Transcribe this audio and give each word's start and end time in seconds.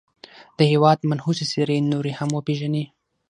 د 0.57 0.59
هېواد 0.71 1.07
منحوسي 1.09 1.45
څېرې 1.51 1.77
نورې 1.91 2.11
هم 2.19 2.29
وپېژني. 2.33 2.85